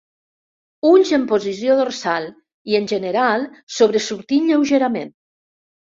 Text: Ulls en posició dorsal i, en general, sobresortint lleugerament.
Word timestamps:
Ulls 0.91 1.11
en 1.17 1.25
posició 1.31 1.75
dorsal 1.81 2.25
i, 2.29 2.79
en 2.79 2.89
general, 2.95 3.47
sobresortint 3.77 4.53
lleugerament. 4.53 5.17